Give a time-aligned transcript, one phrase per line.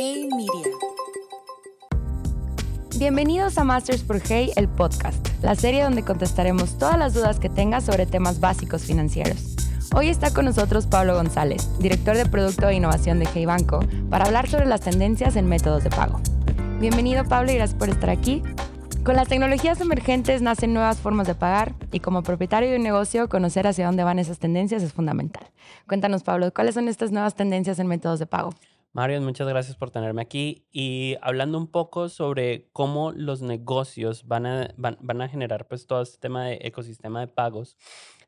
[0.00, 0.76] Hey Media.
[3.00, 7.48] Bienvenidos a Masters por Hey, el podcast, la serie donde contestaremos todas las dudas que
[7.48, 9.56] tengas sobre temas básicos financieros.
[9.96, 14.26] Hoy está con nosotros Pablo González, director de Producto e Innovación de Hey Banco, para
[14.26, 16.20] hablar sobre las tendencias en métodos de pago.
[16.78, 18.44] Bienvenido Pablo y gracias por estar aquí.
[19.02, 23.28] Con las tecnologías emergentes nacen nuevas formas de pagar y como propietario de un negocio,
[23.28, 25.50] conocer hacia dónde van esas tendencias es fundamental.
[25.88, 28.54] Cuéntanos, Pablo, ¿cuáles son estas nuevas tendencias en métodos de pago?
[28.98, 34.44] Mario, muchas gracias por tenerme aquí y hablando un poco sobre cómo los negocios van
[34.44, 37.76] a, van, a generar pues todo este tema de ecosistema de pagos.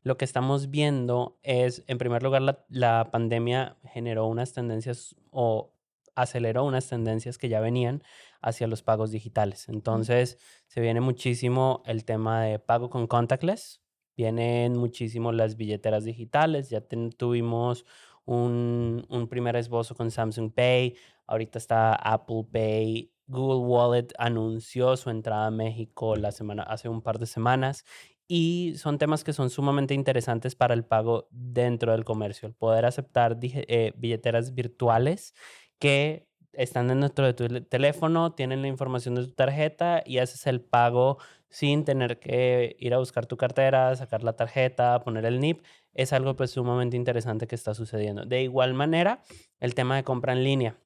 [0.01, 5.73] Lo que estamos viendo es, en primer lugar, la, la pandemia generó unas tendencias o
[6.15, 8.01] aceleró unas tendencias que ya venían
[8.41, 9.67] hacia los pagos digitales.
[9.67, 13.81] Entonces, se viene muchísimo el tema de pago con contactless,
[14.15, 16.81] vienen muchísimo las billeteras digitales, ya
[17.17, 17.85] tuvimos
[18.25, 20.95] un, un primer esbozo con Samsung Pay,
[21.27, 27.01] ahorita está Apple Pay, Google Wallet anunció su entrada a México la semana, hace un
[27.01, 27.85] par de semanas
[28.27, 32.85] y son temas que son sumamente interesantes para el pago dentro del comercio, el poder
[32.85, 35.33] aceptar eh, billeteras virtuales
[35.79, 40.61] que están dentro de tu teléfono, tienen la información de tu tarjeta y haces el
[40.61, 41.17] pago
[41.49, 45.63] sin tener que ir a buscar tu cartera, sacar la tarjeta, poner el NIP.
[45.93, 48.25] Es algo pues sumamente interesante que está sucediendo.
[48.25, 49.21] De igual manera,
[49.59, 50.77] el tema de compra en línea.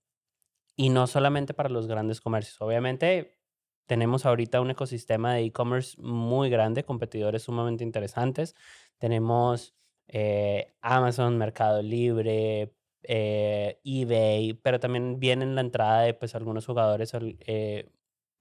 [0.75, 2.59] Y no solamente para los grandes comercios.
[2.61, 3.37] Obviamente,
[3.85, 8.55] tenemos ahorita un ecosistema de e-commerce muy grande, competidores sumamente interesantes.
[8.97, 9.75] Tenemos
[10.07, 12.74] eh, Amazon, Mercado Libre,
[13.07, 17.89] eh, eBay, pero también viene la entrada de pues algunos jugadores eh,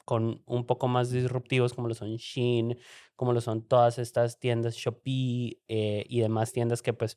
[0.05, 2.79] con un poco más disruptivos como lo son Shein,
[3.17, 7.17] como lo son todas estas tiendas Shopee eh, y demás tiendas que pues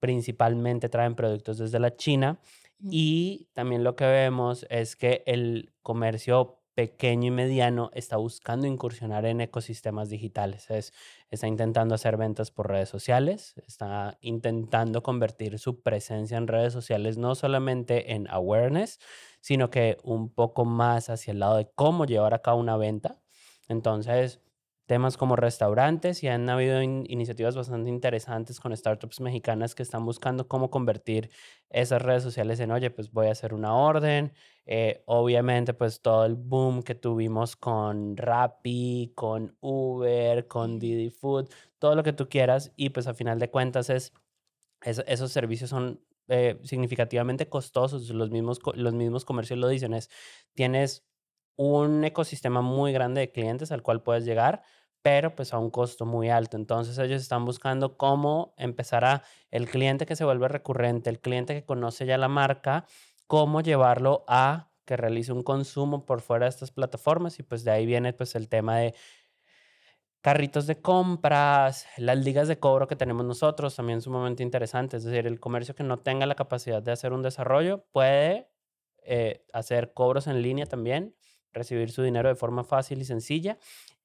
[0.00, 2.40] principalmente traen productos desde la China.
[2.82, 9.26] Y también lo que vemos es que el comercio pequeño y mediano está buscando incursionar
[9.26, 10.70] en ecosistemas digitales.
[10.70, 10.92] Es,
[11.30, 17.18] está intentando hacer ventas por redes sociales, está intentando convertir su presencia en redes sociales
[17.18, 18.98] no solamente en awareness,
[19.40, 23.20] sino que un poco más hacia el lado de cómo llevar a cabo una venta.
[23.68, 24.40] Entonces,
[24.90, 30.48] temas como restaurantes y han habido iniciativas bastante interesantes con startups mexicanas que están buscando
[30.48, 31.30] cómo convertir
[31.68, 34.32] esas redes sociales en, oye, pues voy a hacer una orden.
[34.66, 41.48] Eh, obviamente, pues todo el boom que tuvimos con Rappi, con Uber, con Didi Food,
[41.78, 44.12] todo lo que tú quieras y pues a final de cuentas es,
[44.82, 50.10] esos servicios son eh, significativamente costosos, los mismos, los mismos comercios lo dicen, es,
[50.54, 51.06] tienes
[51.54, 54.62] un ecosistema muy grande de clientes al cual puedes llegar,
[55.02, 56.56] pero pues a un costo muy alto.
[56.56, 61.54] Entonces ellos están buscando cómo empezar a el cliente que se vuelve recurrente, el cliente
[61.54, 62.86] que conoce ya la marca,
[63.26, 67.70] cómo llevarlo a que realice un consumo por fuera de estas plataformas y pues de
[67.70, 68.94] ahí viene pues el tema de
[70.20, 74.96] carritos de compras, las ligas de cobro que tenemos nosotros, también sumamente interesante.
[74.96, 78.50] Es decir, el comercio que no tenga la capacidad de hacer un desarrollo puede
[79.02, 81.14] eh, hacer cobros en línea también,
[81.52, 83.58] recibir su dinero de forma fácil y sencilla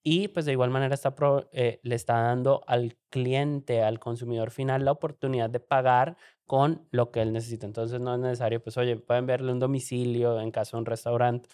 [0.07, 1.16] y pues de igual manera está
[1.51, 7.09] eh, le está dando al cliente, al consumidor final, la oportunidad de pagar con lo
[7.09, 7.66] que él necesita.
[7.66, 11.50] Entonces no es necesario, pues oye, pueden enviarle un domicilio en caso de un restaurante.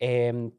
[0.00, 0.50] Em,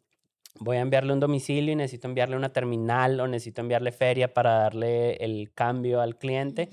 [0.61, 4.51] voy a enviarle un domicilio y necesito enviarle una terminal o necesito enviarle feria para
[4.59, 6.69] darle el cambio al cliente.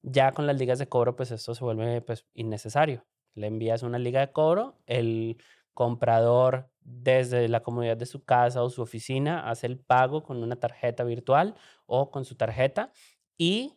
[0.00, 3.04] Ya con las ligas de cobro, pues esto se vuelve pues innecesario.
[3.34, 5.36] Le envías una liga de cobro, el
[5.74, 10.56] comprador desde la comodidad de su casa o su oficina hace el pago con una
[10.56, 11.54] tarjeta virtual
[11.86, 12.92] o con su tarjeta
[13.36, 13.74] y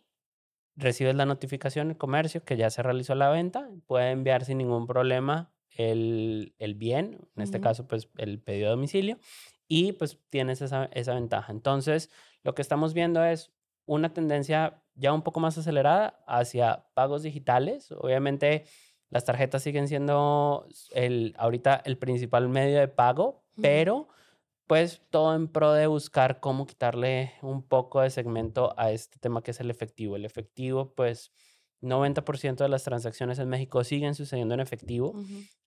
[0.75, 4.87] recibes la notificación del comercio que ya se realizó la venta, puede enviar sin ningún
[4.87, 9.19] problema el, el bien, en este caso pues el pedido de domicilio
[9.67, 11.51] y pues tienes esa, esa ventaja.
[11.51, 12.09] Entonces,
[12.43, 13.53] lo que estamos viendo es
[13.85, 17.91] una tendencia ya un poco más acelerada hacia pagos digitales.
[17.93, 18.65] Obviamente,
[19.11, 24.07] las tarjetas siguen siendo el, ahorita el principal medio de pago, pero
[24.67, 29.43] pues todo en pro de buscar cómo quitarle un poco de segmento a este tema
[29.43, 30.15] que es el efectivo.
[30.15, 31.33] El efectivo, pues
[31.81, 35.13] 90% de las transacciones en México siguen sucediendo en efectivo.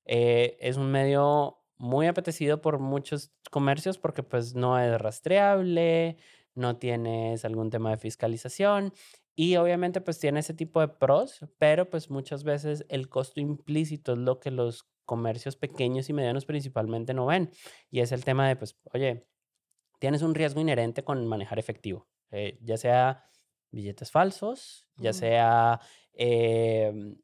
[0.07, 6.17] Eh, es un medio muy apetecido por muchos comercios porque pues no es rastreable,
[6.55, 8.95] no tienes algún tema de fiscalización
[9.37, 14.13] y obviamente pues tiene ese tipo de pros, pero pues muchas veces el costo implícito
[14.13, 17.51] es lo que los comercios pequeños y medianos principalmente no ven.
[17.91, 19.27] Y es el tema de pues, oye,
[19.99, 23.25] tienes un riesgo inherente con manejar efectivo, eh, ya sea
[23.71, 25.81] billetes falsos, ya sea
[26.13, 27.17] em,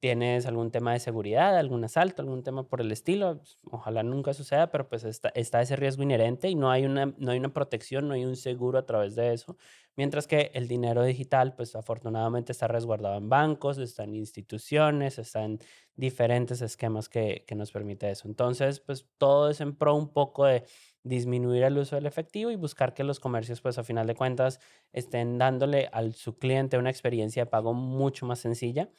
[0.00, 4.32] tienes algún tema de seguridad, algún asalto, algún tema por el estilo, pues, ojalá nunca
[4.32, 8.06] suceda, pero pues está, ese riesgo inherente y no hay, una, no hay una protección,
[8.06, 9.56] no hay un seguro a través de eso.
[9.96, 15.44] Mientras que el dinero digital, pues afortunadamente está resguardado en bancos, está en instituciones, está
[15.44, 15.58] en
[15.96, 18.28] diferentes esquemas que, que nos permite eso.
[18.28, 20.64] Entonces, pues todo es en pro un poco de
[21.02, 24.60] disminuir el uso del efectivo y buscar que los comercios, pues a final de cuentas,
[24.92, 28.90] estén dándole a su cliente una experiencia de pago mucho más sencilla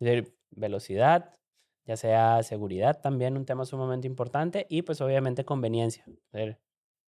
[0.00, 1.34] de velocidad,
[1.86, 6.04] ya sea seguridad también, un tema sumamente importante, y pues obviamente conveniencia.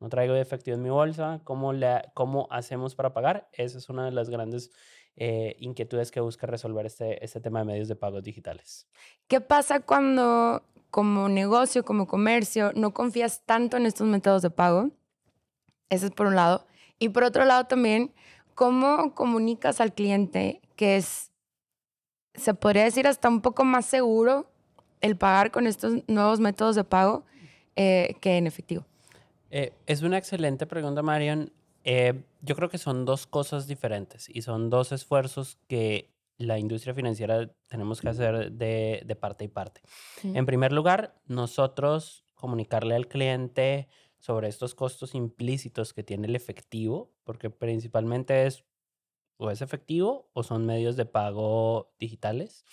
[0.01, 3.49] no traigo efectivo en mi bolsa, ¿cómo, le, cómo hacemos para pagar?
[3.53, 4.71] Esa es una de las grandes
[5.17, 8.89] eh, inquietudes que busca resolver este, este tema de medios de pagos digitales.
[9.29, 14.91] ¿Qué pasa cuando como negocio, como comercio, no confías tanto en estos métodos de pago?
[15.91, 16.67] Ese es por un lado.
[16.99, 18.15] Y por otro lado también,
[18.55, 21.30] ¿cómo comunicas al cliente que es
[22.35, 24.51] se podría decir hasta un poco más seguro
[25.01, 27.25] el pagar con estos nuevos métodos de pago
[27.77, 28.85] eh, que en efectivo?
[29.51, 31.53] Eh, es una excelente pregunta, Marion.
[31.85, 36.95] Eh, yo creo que son dos cosas diferentes y son dos esfuerzos que la industria
[36.95, 39.83] financiera tenemos que hacer de, de parte y parte.
[40.23, 43.89] En primer lugar, nosotros comunicarle al cliente
[44.19, 48.65] sobre estos costos implícitos que tiene el efectivo, porque principalmente es
[49.41, 52.65] o es efectivo o son medios de pago digitales,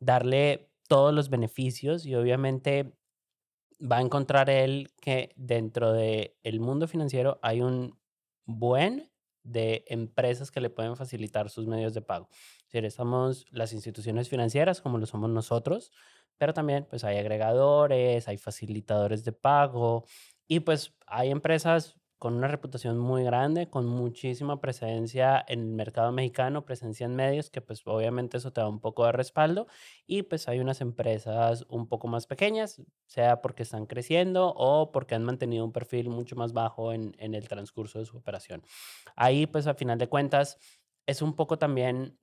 [0.00, 2.92] darle todos los beneficios y obviamente
[3.80, 7.96] va a encontrar él que dentro del el mundo financiero hay un
[8.44, 9.08] buen
[9.44, 12.28] de empresas que le pueden facilitar sus medios de pago.
[12.66, 15.92] Si estamos las instituciones financieras como lo somos nosotros,
[16.38, 20.04] pero también pues hay agregadores, hay facilitadores de pago
[20.48, 26.12] y pues hay empresas con una reputación muy grande, con muchísima presencia en el mercado
[26.12, 29.66] mexicano, presencia en medios, que pues obviamente eso te da un poco de respaldo.
[30.06, 35.14] Y pues hay unas empresas un poco más pequeñas, sea porque están creciendo o porque
[35.14, 38.62] han mantenido un perfil mucho más bajo en, en el transcurso de su operación.
[39.16, 40.58] Ahí pues a final de cuentas
[41.06, 42.18] es un poco también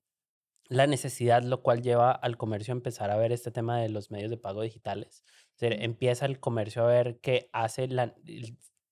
[0.69, 4.11] la necesidad, lo cual lleva al comercio a empezar a ver este tema de los
[4.11, 5.23] medios de pago digitales.
[5.55, 8.13] O sea, empieza el comercio a ver qué hace la,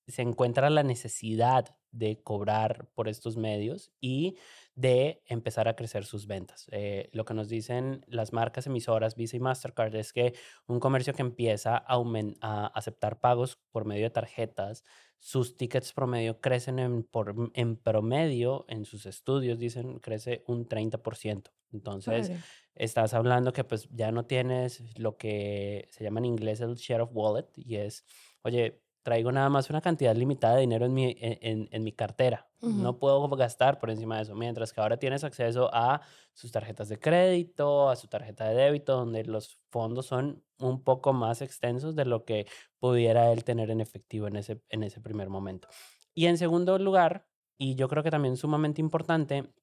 [0.08, 4.38] se encuentra la necesidad de cobrar por estos medios y
[4.76, 6.68] de empezar a crecer sus ventas.
[6.72, 10.34] Eh, lo que nos dicen las marcas emisoras Visa y Mastercard es que
[10.68, 12.04] un comercio que empieza a,
[12.42, 14.84] a aceptar pagos por medio de tarjetas,
[15.20, 21.52] sus tickets promedio crecen en, por, en promedio, en sus estudios dicen, crece un 30%.
[21.72, 22.32] Entonces,
[22.76, 27.02] estás hablando que pues ya no tienes lo que se llama en inglés el share
[27.02, 28.06] of wallet y es,
[28.44, 32.50] oye, traigo nada más una cantidad limitada de dinero en mi, en, en mi cartera.
[32.60, 34.34] No puedo gastar por encima de eso.
[34.34, 36.02] Mientras que ahora tienes acceso a
[36.34, 41.14] sus tarjetas de crédito, a su tarjeta de débito, donde los fondos son un poco
[41.14, 42.48] más extensos de lo que
[42.80, 45.68] pudiera él tener en efectivo en ese, en ese primer momento.
[46.16, 47.28] Y en segundo lugar,
[47.60, 49.54] y yo creo que también sumamente importante,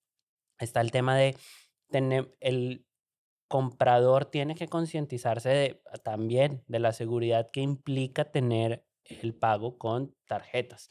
[0.60, 1.36] está el tema de
[1.90, 2.86] tener el
[3.48, 10.88] comprador tiene que concientizarse también de la seguridad que implica tener el pago con tarjetas.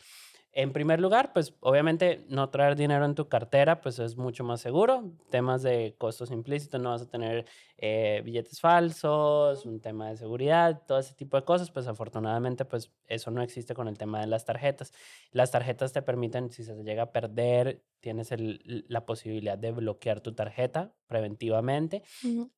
[0.54, 4.60] En primer lugar, pues obviamente no traer dinero en tu cartera, pues es mucho más
[4.60, 5.14] seguro.
[5.30, 7.46] Temas de costos implícitos, no vas a tener
[7.78, 12.92] eh, billetes falsos, un tema de seguridad, todo ese tipo de cosas, pues afortunadamente pues
[13.08, 14.92] eso no existe con el tema de las tarjetas.
[15.32, 20.34] Las tarjetas te permiten, si se llega a perder, tienes la posibilidad de bloquear tu
[20.36, 22.04] tarjeta preventivamente.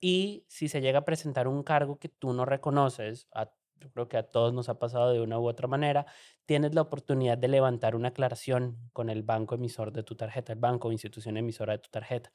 [0.01, 3.51] Y si se llega a presentar un cargo que tú no reconoces a
[3.83, 6.05] yo creo que a todos nos ha pasado de una u otra manera,
[6.45, 10.59] tienes la oportunidad de levantar una aclaración con el banco emisor de tu tarjeta, el
[10.59, 12.31] banco o institución emisora de tu tarjeta.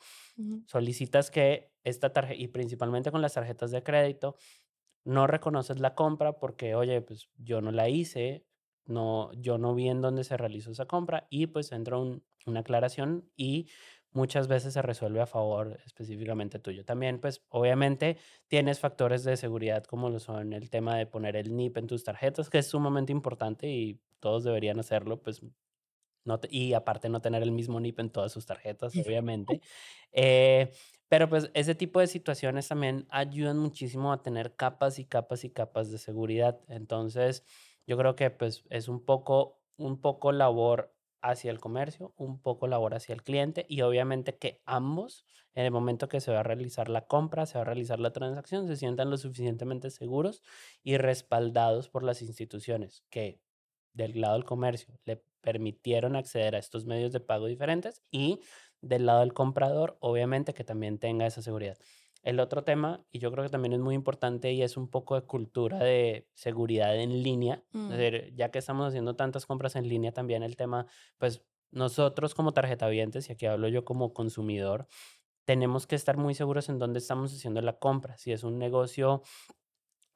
[0.66, 4.36] Solicitas que esta tarjeta, y principalmente con las tarjetas de crédito,
[5.04, 8.46] no reconoces la compra porque, oye, pues yo no la hice,
[8.84, 13.30] no, yo no vi en dónde se realizó esa compra y pues entra una aclaración
[13.36, 13.68] y
[14.18, 16.84] muchas veces se resuelve a favor específicamente tuyo.
[16.84, 21.48] También, pues, obviamente tienes factores de seguridad como lo son el tema de poner el
[21.48, 25.42] NIP en tus tarjetas, que es sumamente importante y todos deberían hacerlo, pues,
[26.24, 29.60] no y aparte no tener el mismo NIP en todas sus tarjetas, obviamente.
[30.12, 30.72] Eh,
[31.08, 35.50] pero pues ese tipo de situaciones también ayudan muchísimo a tener capas y capas y
[35.50, 36.60] capas de seguridad.
[36.68, 37.44] Entonces,
[37.86, 42.66] yo creo que pues es un poco, un poco labor hacia el comercio, un poco
[42.66, 46.42] labor hacia el cliente y obviamente que ambos, en el momento que se va a
[46.42, 50.42] realizar la compra, se va a realizar la transacción, se sientan lo suficientemente seguros
[50.82, 53.40] y respaldados por las instituciones que
[53.92, 58.40] del lado del comercio le permitieron acceder a estos medios de pago diferentes y
[58.80, 61.78] del lado del comprador, obviamente que también tenga esa seguridad.
[62.28, 65.14] El otro tema, y yo creo que también es muy importante, y es un poco
[65.14, 67.64] de cultura de seguridad en línea.
[67.72, 70.84] Es Mm, decir, ya que estamos haciendo tantas compras en línea, también el tema,
[71.16, 74.88] pues nosotros como tarjetavientes, y aquí hablo yo como consumidor,
[75.46, 78.18] tenemos que estar muy seguros en dónde estamos haciendo la compra.
[78.18, 79.22] Si es un negocio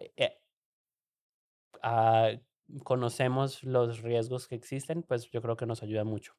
[0.00, 0.38] eh, eh,
[1.82, 2.32] ah,
[2.84, 6.34] conocemos los riesgos que existen, pues yo creo que nos ayuda mucho.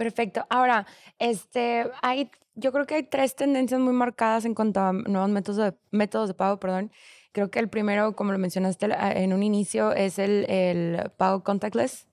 [0.00, 0.46] Perfecto.
[0.48, 0.86] Ahora,
[1.18, 5.58] este, hay, yo creo que hay tres tendencias muy marcadas en cuanto a nuevos métodos
[5.58, 6.90] de, métodos de pago, perdón.
[7.32, 11.44] Creo que el primero, como lo mencionaste ah, en un inicio, es el, el pago
[11.44, 12.08] contactless.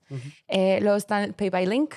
[0.48, 1.94] Eh, luego está el Pay by Link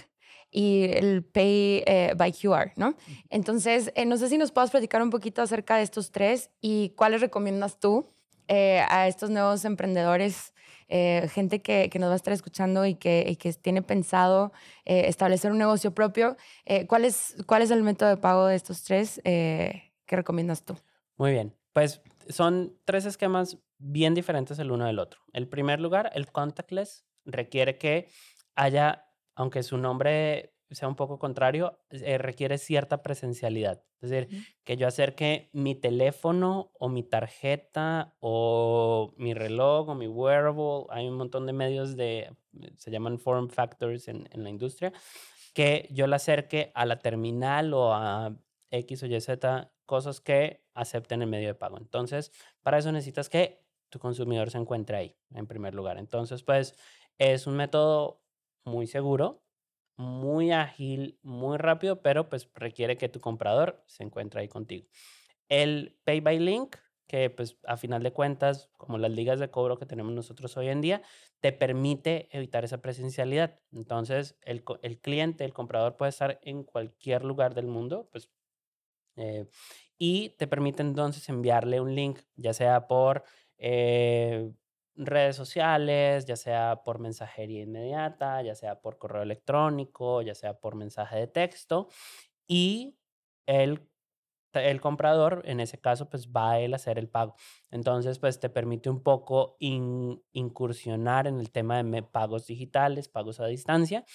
[0.50, 2.96] y el Pay eh, by QR, ¿no?
[3.30, 6.92] Entonces, eh, no sé si nos puedas platicar un poquito acerca de estos tres y
[6.96, 8.08] cuáles recomiendas tú
[8.48, 10.54] eh, a estos nuevos emprendedores,
[10.92, 14.52] eh, gente que, que nos va a estar escuchando y que, que tiene pensado
[14.86, 16.36] eh, establecer un negocio propio.
[16.66, 20.64] Eh, ¿cuál, es, ¿Cuál es el método de pago de estos tres eh, que recomiendas
[20.64, 20.76] tú?
[21.16, 25.22] Muy bien, pues son tres esquemas bien diferentes el uno del otro.
[25.32, 28.10] El primer lugar, el contactless, requiere que
[28.56, 33.84] haya, aunque su nombre sea un poco contrario, eh, requiere cierta presencialidad.
[34.02, 34.46] Es decir, Ujú.
[34.64, 41.08] que yo acerque mi teléfono o mi tarjeta o mi reloj o mi wearable, hay
[41.08, 42.36] un montón de medios de,
[42.78, 44.92] se llaman form factors en, en la industria,
[45.54, 48.36] que yo la acerque a la terminal o a
[48.72, 51.78] X o Y, Z, cosas que acepten el medio de pago.
[51.78, 55.98] Entonces, para eso necesitas que tu consumidor se encuentre ahí, en primer lugar.
[55.98, 56.76] Entonces, pues
[57.18, 58.24] es un método
[58.64, 59.41] muy seguro,
[60.02, 64.88] muy ágil, muy rápido, pero pues requiere que tu comprador se encuentre ahí contigo.
[65.48, 66.76] El Pay by Link,
[67.08, 70.70] que pues a final de cuentas, como las ligas de cobro que tenemos nosotros hoy
[70.70, 71.02] en día,
[71.40, 73.60] te permite evitar esa presencialidad.
[73.72, 78.30] Entonces, el, el cliente, el comprador puede estar en cualquier lugar del mundo, pues
[79.18, 79.46] eh,
[79.98, 83.24] y te permite entonces enviarle un link, ya sea por
[83.58, 84.52] eh,
[85.06, 90.76] redes sociales, ya sea por mensajería inmediata, ya sea por correo electrónico, ya sea por
[90.76, 91.88] mensaje de texto.
[92.48, 92.98] Y
[93.48, 93.90] el,
[94.54, 97.36] el comprador, en ese caso, pues va a hacer el pago.
[97.72, 103.40] Entonces, pues te permite un poco in- incursionar en el tema de pagos digitales, pagos
[103.40, 104.06] a distancia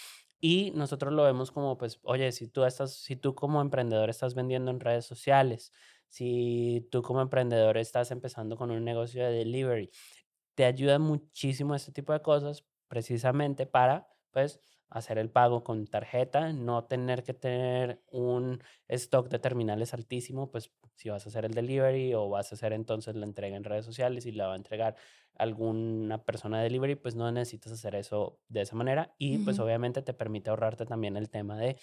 [0.41, 4.35] y nosotros lo vemos como, pues, oye, si tú estás, si tú como emprendedor estás
[4.35, 5.73] vendiendo en redes sociales,
[6.09, 9.91] si tú como emprendedor estás empezando con un negocio de delivery,
[10.57, 16.53] te ayuda muchísimo este tipo de cosas precisamente para, pues, hacer el pago con tarjeta,
[16.53, 21.55] no tener que tener un stock de terminales altísimo, pues si vas a hacer el
[21.55, 24.57] delivery o vas a hacer entonces la entrega en redes sociales y la va a
[24.57, 24.97] entregar
[25.35, 30.01] alguna persona de delivery, pues no necesitas hacer eso de esa manera y pues obviamente
[30.03, 31.77] te permite ahorrarte también el tema de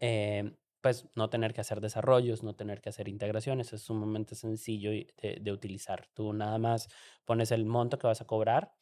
[0.00, 4.90] eh, pues no tener que hacer desarrollos, no tener que hacer integraciones, es sumamente sencillo
[4.90, 6.08] de, de utilizar.
[6.14, 6.88] Tú nada más
[7.24, 8.72] pones el monto que vas a cobrar,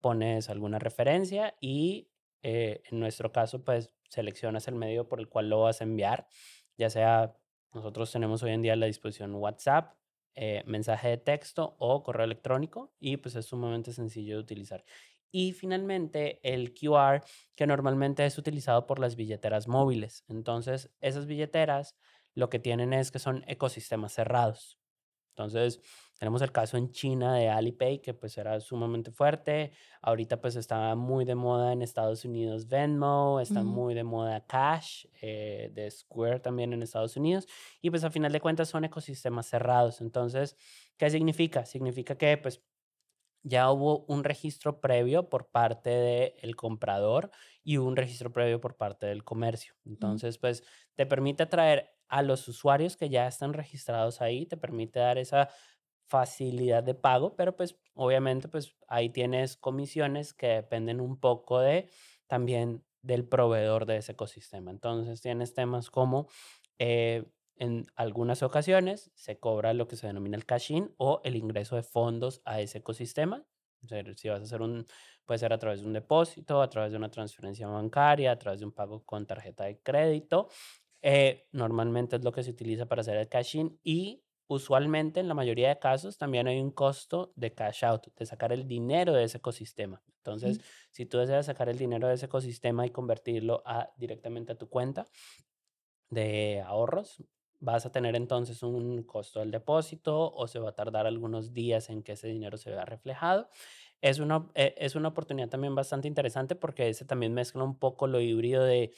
[0.00, 2.10] pones alguna referencia y
[2.42, 6.28] eh, en nuestro caso pues seleccionas el medio por el cual lo vas a enviar,
[6.76, 7.36] ya sea
[7.72, 9.96] nosotros tenemos hoy en día a la disposición WhatsApp,
[10.36, 14.84] eh, mensaje de texto o correo electrónico y pues es sumamente sencillo de utilizar.
[15.36, 17.24] Y finalmente el QR
[17.56, 20.22] que normalmente es utilizado por las billeteras móviles.
[20.28, 21.96] Entonces, esas billeteras
[22.36, 24.78] lo que tienen es que son ecosistemas cerrados.
[25.30, 25.80] Entonces,
[26.20, 29.72] tenemos el caso en China de Alipay, que pues era sumamente fuerte.
[30.02, 35.06] Ahorita pues está muy de moda en Estados Unidos Venmo, está muy de moda Cash,
[35.20, 37.48] eh, de Square también en Estados Unidos.
[37.82, 40.00] Y pues a final de cuentas son ecosistemas cerrados.
[40.00, 40.56] Entonces,
[40.96, 41.66] ¿qué significa?
[41.66, 42.62] Significa que pues
[43.44, 47.30] ya hubo un registro previo por parte del comprador
[47.62, 49.74] y un registro previo por parte del comercio.
[49.84, 50.64] Entonces, pues
[50.96, 55.50] te permite atraer a los usuarios que ya están registrados ahí, te permite dar esa
[56.06, 61.90] facilidad de pago, pero pues obviamente pues ahí tienes comisiones que dependen un poco de
[62.26, 64.70] también del proveedor de ese ecosistema.
[64.70, 66.28] Entonces tienes temas como
[66.78, 67.24] eh,
[67.56, 71.82] en algunas ocasiones se cobra lo que se denomina el cash-in o el ingreso de
[71.82, 73.44] fondos a ese ecosistema.
[74.16, 74.86] si vas a hacer un,
[75.24, 78.60] puede ser a través de un depósito, a través de una transferencia bancaria, a través
[78.60, 80.48] de un pago con tarjeta de crédito.
[81.02, 85.34] Eh, normalmente es lo que se utiliza para hacer el cash-in y usualmente en la
[85.34, 89.24] mayoría de casos también hay un costo de cash out, de sacar el dinero de
[89.24, 90.02] ese ecosistema.
[90.18, 94.58] Entonces, si tú deseas sacar el dinero de ese ecosistema y convertirlo a, directamente a
[94.58, 95.06] tu cuenta
[96.08, 97.22] de ahorros,
[97.64, 101.88] vas a tener entonces un costo del depósito o se va a tardar algunos días
[101.88, 103.48] en que ese dinero se vea reflejado.
[104.02, 108.06] Es una, eh, es una oportunidad también bastante interesante porque ese también mezcla un poco
[108.06, 108.92] lo híbrido de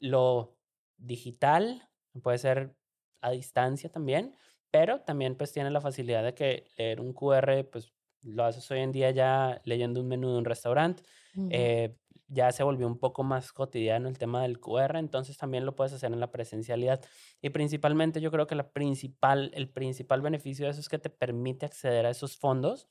[0.00, 0.56] lo
[0.96, 1.90] digital,
[2.22, 2.74] puede ser
[3.20, 4.36] a distancia también,
[4.70, 8.80] pero también pues tiene la facilidad de que leer un QR, pues lo haces hoy
[8.80, 11.02] en día ya leyendo un menú de un restaurante.
[11.50, 11.96] Eh,
[12.28, 15.92] ya se volvió un poco más cotidiano el tema del QR, entonces también lo puedes
[15.92, 17.00] hacer en la presencialidad.
[17.40, 21.10] Y principalmente yo creo que la principal, el principal beneficio de eso es que te
[21.10, 22.86] permite acceder a esos fondos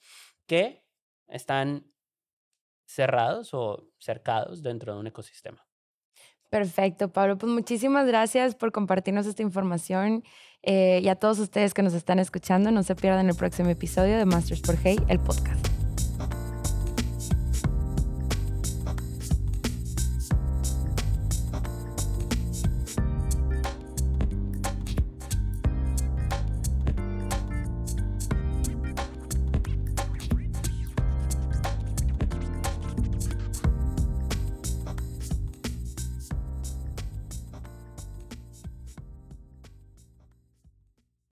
[0.48, 0.84] que
[1.28, 1.86] están
[2.88, 5.68] cerrados o cercados dentro de un ecosistema.
[6.50, 7.38] Perfecto, Pablo.
[7.38, 10.24] Pues muchísimas gracias por compartirnos esta información
[10.64, 14.18] eh, y a todos ustedes que nos están escuchando, no se pierdan el próximo episodio
[14.18, 15.77] de Masters por Hey, el podcast.